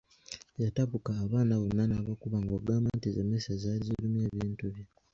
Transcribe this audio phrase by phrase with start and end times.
[0.63, 4.85] Yatabuka abaana bonna n’abakuba ng’ogamba nti z’emmesse ezaali zirumye ebintu bye.